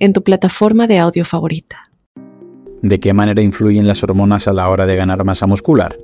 [0.00, 1.84] en tu plataforma de audio favorita.
[2.82, 5.96] ¿De qué manera influyen las hormonas a la hora de ganar masa muscular?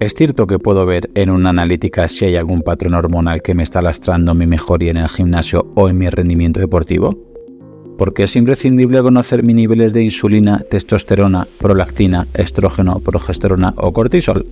[0.00, 3.62] ¿Es cierto que puedo ver en una analítica si hay algún patrón hormonal que me
[3.62, 7.16] está lastrando mi mejoría en el gimnasio o en mi rendimiento deportivo?
[7.98, 14.46] ¿Por qué es imprescindible conocer mis niveles de insulina, testosterona, prolactina, estrógeno, progesterona o cortisol?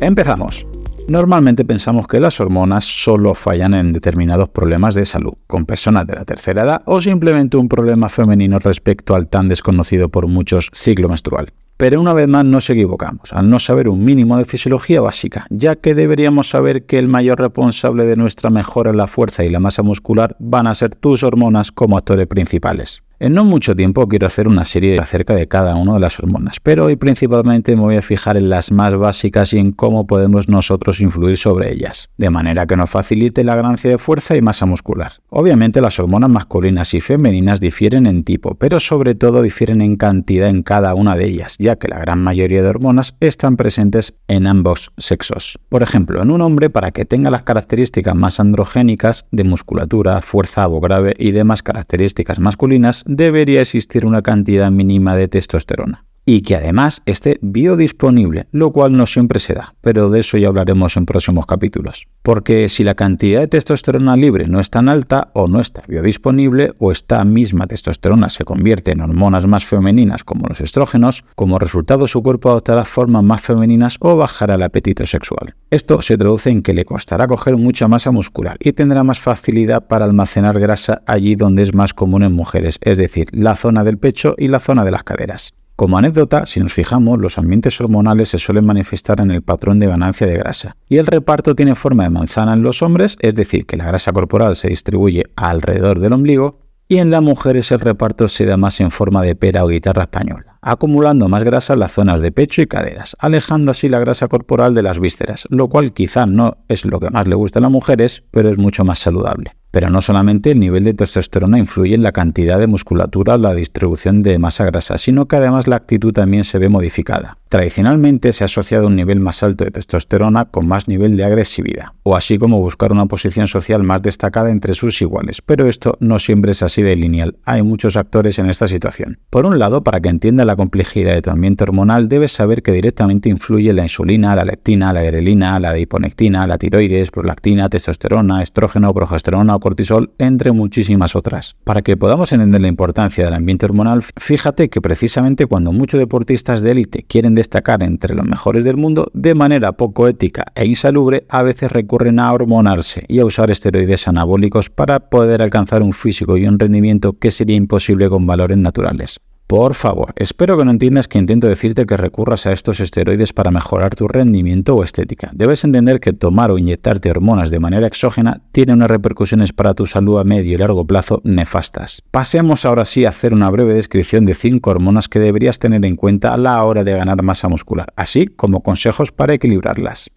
[0.00, 0.66] Empezamos.
[1.08, 6.14] Normalmente pensamos que las hormonas solo fallan en determinados problemas de salud, con personas de
[6.14, 11.08] la tercera edad o simplemente un problema femenino respecto al tan desconocido por muchos ciclo
[11.08, 11.52] menstrual.
[11.76, 15.74] Pero una vez más nos equivocamos, al no saber un mínimo de fisiología básica, ya
[15.74, 19.58] que deberíamos saber que el mayor responsable de nuestra mejora en la fuerza y la
[19.58, 23.02] masa muscular van a ser tus hormonas como actores principales.
[23.22, 26.58] En no mucho tiempo quiero hacer una serie acerca de cada una de las hormonas,
[26.60, 30.48] pero hoy principalmente me voy a fijar en las más básicas y en cómo podemos
[30.48, 34.66] nosotros influir sobre ellas, de manera que nos facilite la ganancia de fuerza y masa
[34.66, 35.12] muscular.
[35.28, 40.48] Obviamente las hormonas masculinas y femeninas difieren en tipo, pero sobre todo difieren en cantidad
[40.48, 44.48] en cada una de ellas, ya que la gran mayoría de hormonas están presentes en
[44.48, 45.60] ambos sexos.
[45.68, 50.66] Por ejemplo, en un hombre para que tenga las características más androgénicas de musculatura, fuerza,
[50.66, 57.02] grave y demás características masculinas, debería existir una cantidad mínima de testosterona y que además
[57.06, 61.46] esté biodisponible, lo cual no siempre se da, pero de eso ya hablaremos en próximos
[61.46, 62.06] capítulos.
[62.22, 66.72] Porque si la cantidad de testosterona libre no es tan alta o no está biodisponible
[66.78, 72.06] o esta misma testosterona se convierte en hormonas más femeninas como los estrógenos, como resultado
[72.06, 75.54] su cuerpo adoptará formas más femeninas o bajará el apetito sexual.
[75.70, 79.86] Esto se traduce en que le costará coger mucha masa muscular y tendrá más facilidad
[79.86, 83.98] para almacenar grasa allí donde es más común en mujeres, es decir, la zona del
[83.98, 85.54] pecho y la zona de las caderas.
[85.82, 89.88] Como anécdota, si nos fijamos, los ambientes hormonales se suelen manifestar en el patrón de
[89.88, 90.76] ganancia de grasa.
[90.88, 94.12] Y el reparto tiene forma de manzana en los hombres, es decir, que la grasa
[94.12, 98.80] corporal se distribuye alrededor del ombligo, y en las mujeres el reparto se da más
[98.80, 102.62] en forma de pera o guitarra española, acumulando más grasa en las zonas de pecho
[102.62, 106.84] y caderas, alejando así la grasa corporal de las vísceras, lo cual quizá no es
[106.84, 109.56] lo que más le gusta a las mujeres, pero es mucho más saludable.
[109.72, 113.54] Pero no solamente el nivel de testosterona influye en la cantidad de musculatura o la
[113.54, 117.38] distribución de masa grasa, sino que además la actitud también se ve modificada.
[117.52, 121.88] Tradicionalmente se ha asociado un nivel más alto de testosterona con más nivel de agresividad,
[122.02, 126.18] o así como buscar una posición social más destacada entre sus iguales, pero esto no
[126.18, 129.18] siempre es así de lineal, hay muchos actores en esta situación.
[129.28, 132.72] Por un lado, para que entienda la complejidad de tu ambiente hormonal, debes saber que
[132.72, 138.94] directamente influye la insulina, la leptina, la grelina, la diponectina, la tiroides, prolactina, testosterona, estrógeno,
[138.94, 141.56] progesterona cortisol, entre muchísimas otras.
[141.64, 146.62] Para que podamos entender la importancia del ambiente hormonal, fíjate que precisamente cuando muchos deportistas
[146.62, 151.26] de élite quieren destacar entre los mejores del mundo, de manera poco ética e insalubre,
[151.28, 156.36] a veces recurren a hormonarse y a usar esteroides anabólicos para poder alcanzar un físico
[156.36, 159.20] y un rendimiento que sería imposible con valores naturales.
[159.52, 163.50] Por favor, espero que no entiendas que intento decirte que recurras a estos esteroides para
[163.50, 165.30] mejorar tu rendimiento o estética.
[165.34, 169.84] Debes entender que tomar o inyectarte hormonas de manera exógena tiene unas repercusiones para tu
[169.84, 172.02] salud a medio y largo plazo nefastas.
[172.10, 175.96] Pasemos ahora sí a hacer una breve descripción de 5 hormonas que deberías tener en
[175.96, 180.10] cuenta a la hora de ganar masa muscular, así como consejos para equilibrarlas.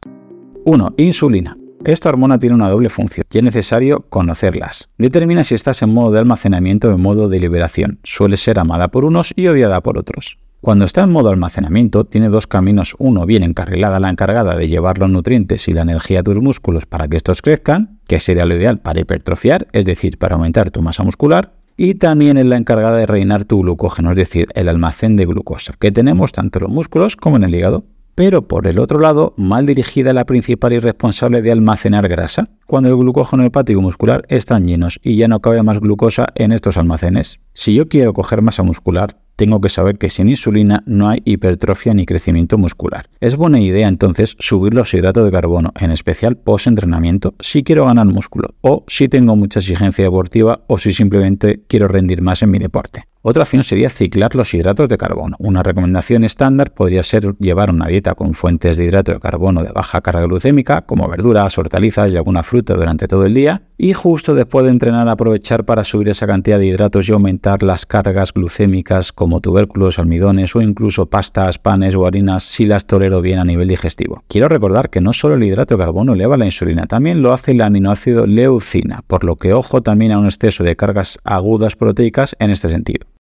[0.63, 0.93] 1.
[0.95, 1.57] Insulina.
[1.85, 4.89] Esta hormona tiene una doble función y es necesario conocerlas.
[4.97, 7.99] Determina si estás en modo de almacenamiento o en modo de liberación.
[8.03, 10.39] Suele ser amada por unos y odiada por otros.
[10.61, 12.95] Cuando está en modo almacenamiento, tiene dos caminos.
[12.97, 16.87] Uno, bien encarrilada la encargada de llevar los nutrientes y la energía a tus músculos
[16.87, 20.81] para que estos crezcan, que sería lo ideal para hipertrofiar, es decir, para aumentar tu
[20.81, 21.53] masa muscular.
[21.77, 25.75] Y también es la encargada de reinar tu glucógeno, es decir, el almacén de glucosa,
[25.79, 29.33] que tenemos tanto en los músculos como en el hígado pero por el otro lado,
[29.37, 34.65] mal dirigida la principal y responsable de almacenar grasa, cuando el glucógeno hepático muscular están
[34.65, 37.39] llenos y ya no cabe más glucosa en estos almacenes.
[37.53, 41.93] Si yo quiero coger masa muscular, tengo que saber que sin insulina no hay hipertrofia
[41.93, 43.07] ni crecimiento muscular.
[43.19, 48.05] Es buena idea entonces subir los hidratos de carbono, en especial post-entrenamiento, si quiero ganar
[48.05, 52.59] músculo, o si tengo mucha exigencia deportiva o si simplemente quiero rendir más en mi
[52.59, 53.03] deporte.
[53.27, 55.35] Otra opción sería ciclar los hidratos de carbono.
[55.39, 59.71] Una recomendación estándar podría ser llevar una dieta con fuentes de hidrato de carbono de
[59.71, 64.35] baja carga glucémica, como verduras, hortalizas y alguna fruta durante todo el día, y justo
[64.35, 69.11] después de entrenar aprovechar para subir esa cantidad de hidratos y aumentar las cargas glucémicas
[69.11, 73.69] como tubérculos, almidones o incluso pastas, panes o harinas si las tolero bien a nivel
[73.69, 74.23] digestivo.
[74.27, 77.53] Quiero recordar que no solo el hidrato de carbono eleva la insulina, también lo hace
[77.53, 82.35] el aminoácido leucina, por lo que ojo también a un exceso de cargas agudas proteicas
[82.37, 83.14] en este sentido.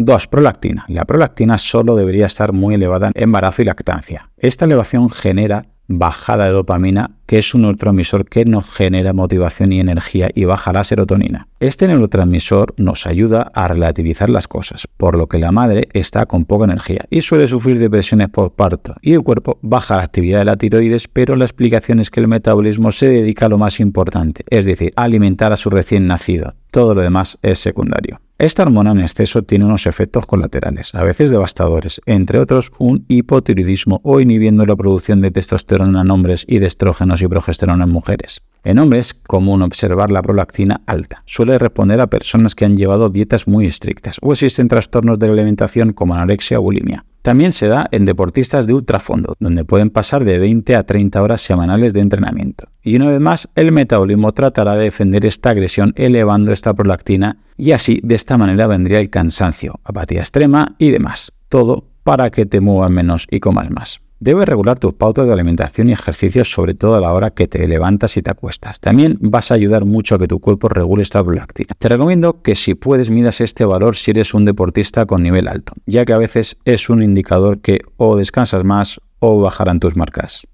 [0.00, 0.28] 2.
[0.28, 0.84] Prolactina.
[0.86, 4.30] La prolactina solo debería estar muy elevada en embarazo y lactancia.
[4.36, 9.80] Esta elevación genera bajada de dopamina, que es un neurotransmisor que nos genera motivación y
[9.80, 11.48] energía y baja la serotonina.
[11.58, 16.44] Este neurotransmisor nos ayuda a relativizar las cosas, por lo que la madre está con
[16.44, 20.44] poca energía y suele sufrir depresiones por parto y el cuerpo baja la actividad de
[20.44, 24.44] la tiroides, pero la explicación es que el metabolismo se dedica a lo más importante,
[24.50, 26.54] es decir, a alimentar a su recién nacido.
[26.70, 28.20] Todo lo demás es secundario.
[28.40, 34.00] Esta hormona en exceso tiene unos efectos colaterales, a veces devastadores, entre otros un hipotiroidismo
[34.04, 38.42] o inhibiendo la producción de testosterona en hombres y de estrógenos y progesterona en mujeres.
[38.62, 41.24] En hombres, común observar la prolactina alta.
[41.26, 45.32] Suele responder a personas que han llevado dietas muy estrictas o existen trastornos de la
[45.32, 47.04] alimentación como anorexia o bulimia.
[47.22, 51.40] También se da en deportistas de ultrafondo, donde pueden pasar de 20 a 30 horas
[51.40, 52.68] semanales de entrenamiento.
[52.82, 57.72] Y una vez más, el metabolismo tratará de defender esta agresión elevando esta prolactina y
[57.72, 61.32] así de esta manera vendría el cansancio, apatía extrema y demás.
[61.48, 64.00] Todo para que te muevas menos y comas más.
[64.20, 67.68] Debes regular tus pautas de alimentación y ejercicios, sobre todo a la hora que te
[67.68, 68.80] levantas y te acuestas.
[68.80, 71.68] También vas a ayudar mucho a que tu cuerpo regule esta prolactina.
[71.78, 75.74] Te recomiendo que si puedes midas este valor si eres un deportista con nivel alto,
[75.86, 80.48] ya que a veces es un indicador que o descansas más o bajarán tus marcas.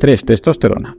[0.00, 0.24] 3.
[0.24, 0.96] Testosterona.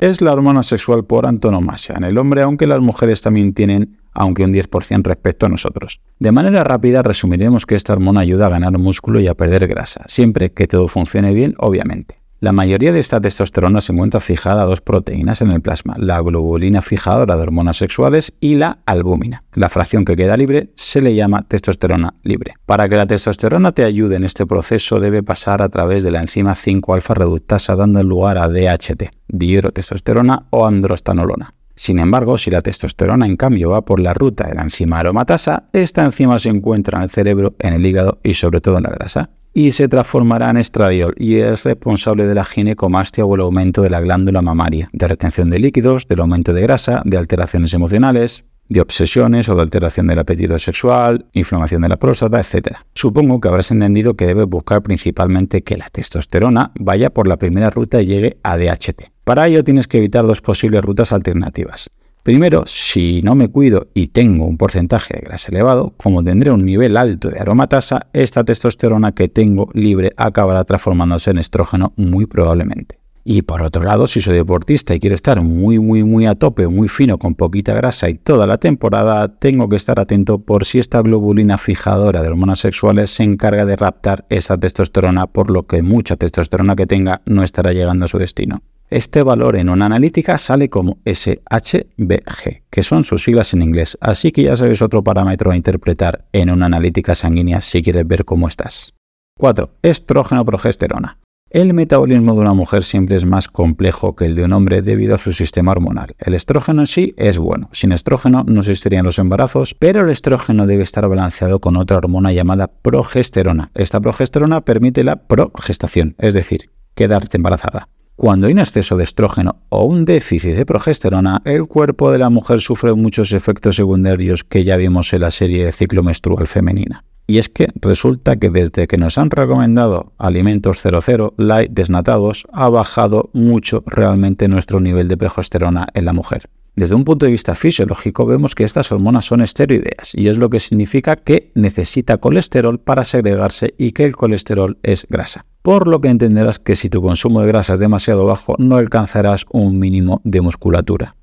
[0.00, 4.44] Es la hormona sexual por antonomasia en el hombre, aunque las mujeres también tienen aunque
[4.44, 6.00] un 10% respecto a nosotros.
[6.18, 10.04] De manera rápida resumiremos que esta hormona ayuda a ganar músculo y a perder grasa,
[10.06, 12.24] siempre que todo funcione bien, obviamente.
[12.44, 16.20] La mayoría de esta testosterona se encuentra fijada a dos proteínas en el plasma, la
[16.20, 19.44] globulina fijadora de hormonas sexuales y la albúmina.
[19.54, 22.56] La fracción que queda libre se le llama testosterona libre.
[22.66, 26.20] Para que la testosterona te ayude en este proceso debe pasar a través de la
[26.20, 31.53] enzima 5-alfa reductasa dando lugar a DHT, dihidrotestosterona o androstanolona.
[31.76, 35.68] Sin embargo, si la testosterona en cambio va por la ruta de la enzima aromatasa,
[35.72, 38.90] esta enzima se encuentra en el cerebro, en el hígado y sobre todo en la
[38.90, 43.82] grasa, y se transformará en estradiol y es responsable de la ginecomastia o el aumento
[43.82, 48.44] de la glándula mamaria, de retención de líquidos, del aumento de grasa, de alteraciones emocionales,
[48.68, 52.76] de obsesiones o de alteración del apetito sexual, inflamación de la próstata, etc.
[52.94, 57.70] Supongo que habrás entendido que debes buscar principalmente que la testosterona vaya por la primera
[57.70, 59.10] ruta y llegue a DHT.
[59.24, 61.90] Para ello tienes que evitar dos posibles rutas alternativas.
[62.24, 66.64] Primero, si no me cuido y tengo un porcentaje de grasa elevado, como tendré un
[66.64, 73.03] nivel alto de aromatasa, esta testosterona que tengo libre acabará transformándose en estrógeno muy probablemente.
[73.26, 76.68] Y por otro lado, si soy deportista y quiero estar muy, muy, muy a tope,
[76.68, 80.78] muy fino, con poquita grasa y toda la temporada, tengo que estar atento por si
[80.78, 85.82] esta globulina fijadora de hormonas sexuales se encarga de raptar esa testosterona, por lo que
[85.82, 88.62] mucha testosterona que tenga no estará llegando a su destino.
[88.90, 94.32] Este valor en una analítica sale como SHBG, que son sus siglas en inglés, así
[94.32, 98.48] que ya sabes otro parámetro a interpretar en una analítica sanguínea si quieres ver cómo
[98.48, 98.92] estás.
[99.38, 99.70] 4.
[99.82, 101.18] Estrógeno progesterona.
[101.54, 105.14] El metabolismo de una mujer siempre es más complejo que el de un hombre debido
[105.14, 106.16] a su sistema hormonal.
[106.18, 107.68] El estrógeno en sí es bueno.
[107.70, 112.32] Sin estrógeno no existirían los embarazos, pero el estrógeno debe estar balanceado con otra hormona
[112.32, 113.70] llamada progesterona.
[113.76, 117.88] Esta progesterona permite la progestación, es decir, quedarte embarazada.
[118.16, 122.30] Cuando hay un exceso de estrógeno o un déficit de progesterona, el cuerpo de la
[122.30, 127.04] mujer sufre muchos efectos secundarios que ya vimos en la serie de ciclo menstrual femenina.
[127.26, 132.68] Y es que resulta que desde que nos han recomendado alimentos 00 light desnatados, ha
[132.68, 136.50] bajado mucho realmente nuestro nivel de progesterona en la mujer.
[136.76, 140.50] Desde un punto de vista fisiológico vemos que estas hormonas son esteroideas y es lo
[140.50, 145.46] que significa que necesita colesterol para segregarse y que el colesterol es grasa.
[145.62, 149.46] Por lo que entenderás que si tu consumo de grasa es demasiado bajo no alcanzarás
[149.50, 151.14] un mínimo de musculatura.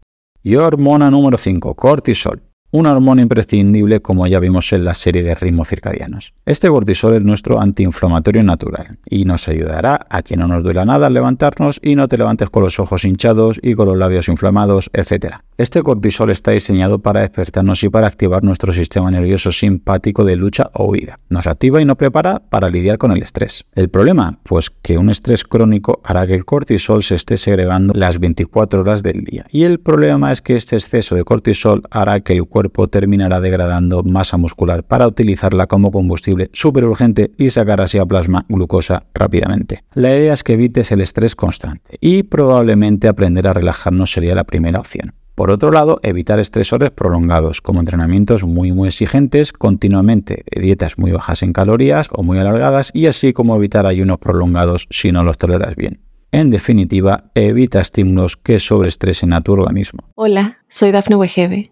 [0.42, 5.36] Y hormona número 5, cortisol una hormona imprescindible como ya vimos en la serie de
[5.36, 6.34] ritmos circadianos.
[6.46, 11.08] Este cortisol es nuestro antiinflamatorio natural y nos ayudará a que no nos duela nada
[11.08, 14.90] al levantarnos y no te levantes con los ojos hinchados y con los labios inflamados,
[14.94, 15.36] etc.
[15.58, 20.70] Este cortisol está diseñado para despertarnos y para activar nuestro sistema nervioso simpático de lucha
[20.74, 21.20] o huida.
[21.30, 23.66] Nos activa y nos prepara para lidiar con el estrés.
[23.74, 28.20] El problema, pues que un estrés crónico hará que el cortisol se esté segregando las
[28.20, 29.46] 24 horas del día.
[29.52, 34.04] Y el problema es que este exceso de cortisol hará que el cuerpo terminará degradando
[34.04, 39.84] masa muscular para utilizarla como combustible súper urgente y sacar así a plasma glucosa rápidamente.
[39.94, 44.44] La idea es que evites el estrés constante y probablemente aprender a relajarnos sería la
[44.44, 45.14] primera opción.
[45.36, 51.42] Por otro lado, evitar estresores prolongados, como entrenamientos muy muy exigentes, continuamente dietas muy bajas
[51.42, 55.76] en calorías o muy alargadas, y así como evitar ayunos prolongados si no los toleras
[55.76, 56.02] bien.
[56.34, 60.02] En definitiva, evita estímulos que sobreestresen a tu organismo.
[60.16, 61.72] Hola, soy Dafne Wegebe